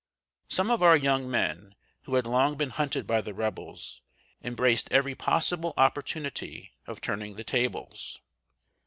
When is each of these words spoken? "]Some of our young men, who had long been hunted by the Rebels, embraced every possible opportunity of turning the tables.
"]Some 0.47 0.71
of 0.71 0.81
our 0.81 0.95
young 0.97 1.29
men, 1.29 1.75
who 2.05 2.15
had 2.15 2.25
long 2.25 2.57
been 2.57 2.71
hunted 2.71 3.05
by 3.05 3.21
the 3.21 3.35
Rebels, 3.35 4.01
embraced 4.43 4.91
every 4.91 5.13
possible 5.13 5.75
opportunity 5.77 6.73
of 6.87 7.01
turning 7.01 7.35
the 7.35 7.43
tables. 7.43 8.19